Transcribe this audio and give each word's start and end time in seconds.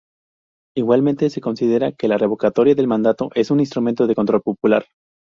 Igualmente, 0.75 1.29
se 1.29 1.41
considera 1.41 1.91
que 1.91 2.07
la 2.07 2.17
revocatoria 2.17 2.73
de 2.73 2.87
mandato 2.87 3.29
es 3.35 3.51
un 3.51 3.59
instrumento 3.59 4.07
de 4.07 4.15
control 4.15 4.41
popular. 4.41 4.83